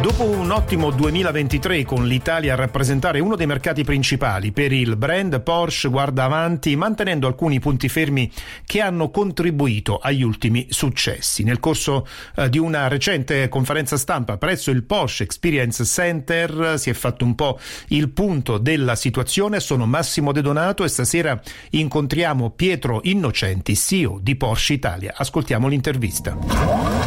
[0.00, 5.42] Dopo un ottimo 2023 con l'Italia a rappresentare uno dei mercati principali per il brand,
[5.42, 8.32] Porsche guarda avanti mantenendo alcuni punti fermi
[8.64, 11.42] che hanno contribuito agli ultimi successi.
[11.44, 12.06] Nel corso
[12.36, 17.34] eh, di una recente conferenza stampa presso il Porsche Experience Center si è fatto un
[17.34, 17.58] po'
[17.88, 19.60] il punto della situazione.
[19.60, 21.38] Sono Massimo De Donato e stasera
[21.72, 25.12] incontriamo Pietro Innocenti, CEO di Porsche Italia.
[25.14, 26.99] Ascoltiamo l'intervista.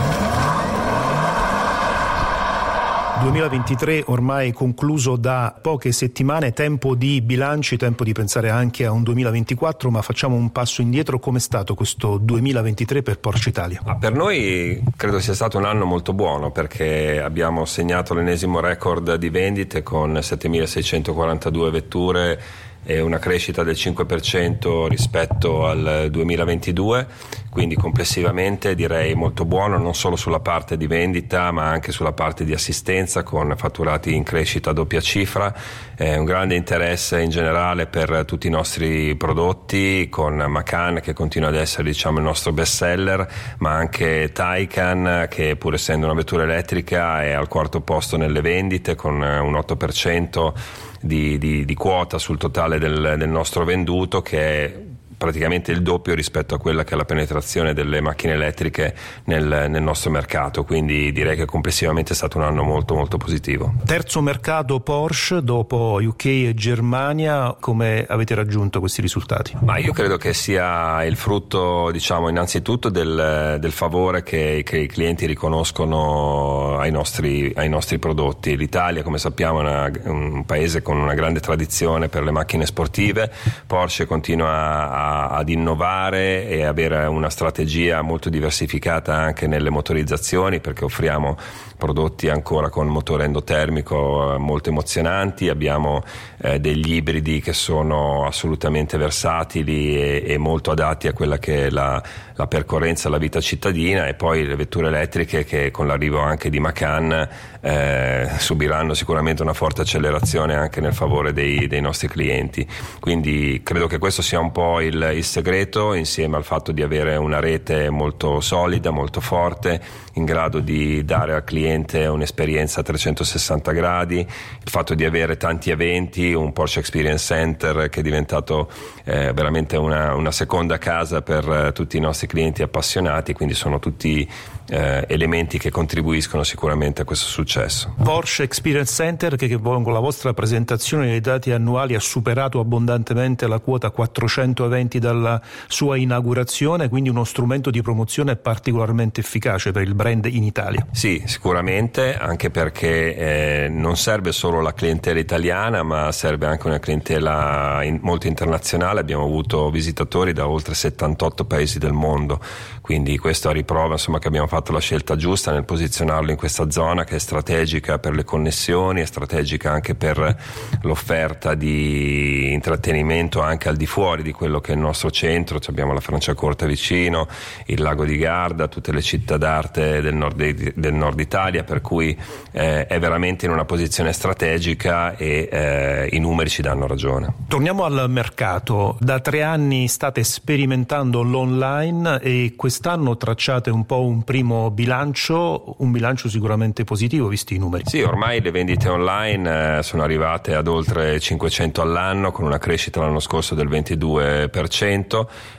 [3.21, 9.03] 2023 ormai concluso da poche settimane, tempo di bilanci, tempo di pensare anche a un
[9.03, 11.19] 2024, ma facciamo un passo indietro.
[11.19, 13.81] Com'è stato questo 2023 per Porsche Italia?
[13.85, 19.15] Ah, per noi credo sia stato un anno molto buono perché abbiamo segnato l'ennesimo record
[19.15, 22.41] di vendite con 7642 vetture
[22.85, 27.07] e una crescita del 5% rispetto al 2022,
[27.53, 32.45] quindi complessivamente direi molto buono non solo sulla parte di vendita ma anche sulla parte
[32.45, 35.53] di assistenza con fatturati in crescita a doppia cifra,
[35.95, 41.49] eh, un grande interesse in generale per tutti i nostri prodotti con Macan che continua
[41.49, 46.41] ad essere diciamo, il nostro best seller ma anche Taycan che pur essendo una vettura
[46.43, 50.53] elettrica è al quarto posto nelle vendite con un 8%
[50.99, 54.82] di, di, di quota sul totale del, del nostro venduto che è
[55.23, 58.93] praticamente il doppio rispetto a quella che è la penetrazione delle macchine elettriche
[59.23, 63.73] nel, nel, nostro mercato, quindi direi che complessivamente è stato un anno molto molto positivo.
[63.85, 69.55] Terzo mercato Porsche dopo UK e Germania, come avete raggiunto questi risultati?
[69.61, 74.87] Ma io credo che sia il frutto, diciamo, innanzitutto del, del favore che, che, i
[74.87, 78.57] clienti riconoscono ai nostri, ai nostri prodotti.
[78.57, 83.31] L'Italia, come sappiamo, è una, un paese con una grande tradizione per le macchine sportive,
[83.65, 90.85] Porsche continua a ad innovare e avere una strategia molto diversificata anche nelle motorizzazioni perché
[90.85, 91.37] offriamo
[91.83, 96.01] prodotti ancora con motore endotermico eh, molto emozionanti, abbiamo
[96.37, 101.69] eh, degli ibridi che sono assolutamente versatili e, e, molto adatti a quella che è
[101.69, 102.01] la,
[102.35, 106.59] la percorrenza, la vita cittadina e poi le vetture elettriche che con l'arrivo anche di
[106.61, 107.27] Macan
[107.59, 112.65] eh, subiranno sicuramente una forte accelerazione anche nel favore dei, dei, nostri clienti.
[112.99, 117.15] Quindi credo che questo sia un po' il, il segreto insieme al fatto di avere
[117.15, 119.81] una rete molto solida, molto forte,
[120.13, 125.71] in grado di dare al cliente un'esperienza a 360 gradi, il fatto di avere tanti
[125.71, 128.69] eventi, un Porsche Experience Center che è diventato
[129.03, 133.79] eh, veramente una, una, seconda casa per eh, tutti i nostri clienti appassionati, quindi sono
[133.79, 134.27] tutti
[134.69, 137.93] eh, elementi che contribuiscono sicuramente a questo successo.
[138.01, 143.47] Porsche Experience Center che, che con la vostra presentazione dei dati annuali ha superato abbondantemente
[143.47, 149.83] la quota 400 eventi dalla sua inaugurazione, quindi uno strumento di promozione particolarmente efficace per
[149.83, 150.85] il brand in Italia.
[150.91, 156.79] Sì, sicuramente, anche perché eh, non serve solo la clientela italiana, ma serve anche una
[156.79, 158.99] clientela in, molto internazionale.
[158.99, 162.39] Abbiamo avuto visitatori da oltre 78 paesi del mondo,
[162.81, 166.69] quindi questo a riprova insomma, che abbiamo fatto la scelta giusta nel posizionarlo in questa
[166.69, 170.35] zona che è strategica per le connessioni, è strategica anche per
[170.81, 175.99] l'offerta di intrattenimento anche al di fuori di quello che il nostro centro, abbiamo la
[175.99, 177.27] Franciacorta vicino,
[177.65, 182.17] il lago di Garda, tutte le città d'arte del nord, del nord Italia, per cui
[182.51, 187.33] eh, è veramente in una posizione strategica e eh, i numeri ci danno ragione.
[187.47, 194.23] Torniamo al mercato, da tre anni state sperimentando l'online e quest'anno tracciate un po' un
[194.23, 197.83] primo primo bilancio, un bilancio sicuramente positivo visti i numeri.
[197.85, 202.99] Sì, ormai le vendite online eh, sono arrivate ad oltre 500 all'anno con una crescita
[202.99, 204.49] l'anno scorso del 22%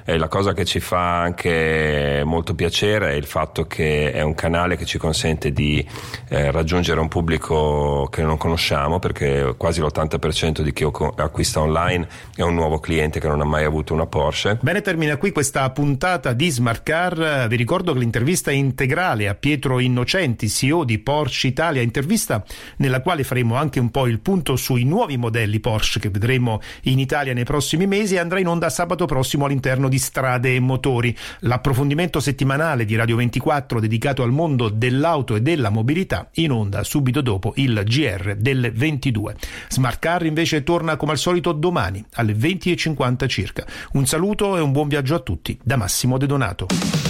[0.05, 4.35] e la cosa che ci fa anche molto piacere è il fatto che è un
[4.35, 5.87] canale che ci consente di
[6.29, 12.43] eh, raggiungere un pubblico che non conosciamo perché quasi l'80% di chi acquista online è
[12.43, 14.59] un nuovo cliente che non ha mai avuto una Porsche.
[14.61, 17.49] Bene, termina qui questa puntata di Smart Car.
[17.49, 22.45] Vi ricordo che l'intervista è integrale a Pietro Innocenti, CEO di Porsche Italia, intervista
[22.77, 26.99] nella quale faremo anche un po' il punto sui nuovi modelli Porsche che vedremo in
[26.99, 31.15] Italia nei prossimi mesi e andrà in onda sabato prossimo all'interno di Strade e Motori.
[31.41, 37.21] L'approfondimento settimanale di Radio 24 dedicato al mondo dell'auto e della mobilità in onda subito
[37.21, 39.37] dopo il GR delle 22.
[39.69, 43.67] Smart Car invece torna come al solito domani alle 20.50 circa.
[43.93, 47.04] Un saluto e un buon viaggio a tutti da Massimo De Donato.